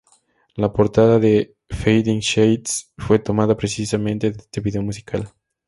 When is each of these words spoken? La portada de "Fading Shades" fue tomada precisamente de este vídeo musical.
La 0.57 0.73
portada 0.73 1.19
de 1.19 1.55
"Fading 1.69 2.21
Shades" 2.21 2.91
fue 2.97 3.19
tomada 3.19 3.55
precisamente 3.55 4.31
de 4.31 4.37
este 4.39 4.59
vídeo 4.59 4.81
musical. 4.81 5.29